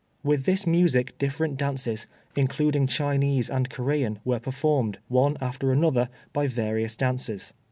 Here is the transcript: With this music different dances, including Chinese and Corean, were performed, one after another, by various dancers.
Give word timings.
With 0.23 0.45
this 0.45 0.65
music 0.65 1.15
different 1.19 1.57
dances, 1.57 2.07
including 2.35 2.87
Chinese 2.87 3.51
and 3.51 3.69
Corean, 3.69 4.17
were 4.25 4.39
performed, 4.39 4.97
one 5.09 5.37
after 5.39 5.71
another, 5.71 6.09
by 6.33 6.47
various 6.47 6.95
dancers. 6.95 7.53